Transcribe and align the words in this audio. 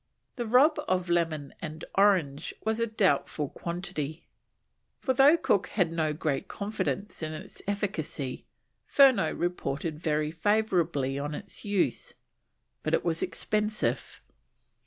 The 0.35 0.47
Rob 0.47 0.79
of 0.87 1.11
Lemon 1.11 1.53
and 1.61 1.85
Orange 1.93 2.55
was 2.65 2.79
a 2.79 2.87
doubtful 2.87 3.49
quantity, 3.49 4.25
for 4.99 5.13
though 5.13 5.37
Cook 5.37 5.67
had 5.67 5.91
no 5.91 6.11
great 6.11 6.47
confidence 6.47 7.21
in 7.21 7.33
its 7.33 7.61
efficacy, 7.67 8.47
Furneaux 8.83 9.33
reported 9.33 9.99
very 9.99 10.31
favourably 10.31 11.19
on 11.19 11.35
its 11.35 11.63
use, 11.63 12.15
but 12.81 12.95
it 12.95 13.05
was 13.05 13.21
expensive. 13.21 14.23